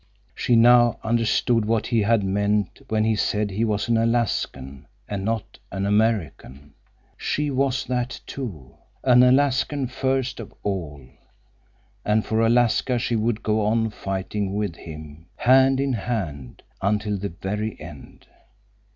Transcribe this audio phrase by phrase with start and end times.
[0.33, 5.23] She now understood what he had meant when he said he was an Alaskan and
[5.23, 6.73] not an American;
[7.15, 11.05] she was that, too, an Alaskan first of all,
[12.03, 17.29] and for Alaska she would go on fighting with him, hand in hand, until the
[17.29, 18.25] very end.